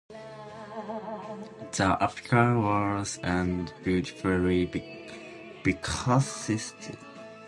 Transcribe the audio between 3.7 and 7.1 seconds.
beautifully decussate.